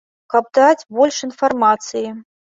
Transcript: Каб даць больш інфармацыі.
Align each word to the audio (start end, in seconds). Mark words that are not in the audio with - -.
Каб 0.33 0.45
даць 0.57 0.85
больш 0.99 1.19
інфармацыі. 1.27 2.09